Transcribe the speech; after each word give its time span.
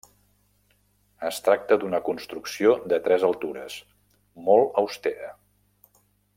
Es 1.29 1.41
tracta 1.47 1.77
d'una 1.83 1.99
construcció 2.07 2.73
de 2.93 2.99
tres 3.09 3.27
altures, 3.29 3.77
molt 4.49 4.83
austera. 4.85 5.33